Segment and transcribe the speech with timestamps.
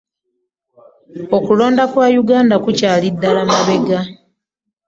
[1.37, 3.99] Okulonda kwa uganda kukyali ddala mabega.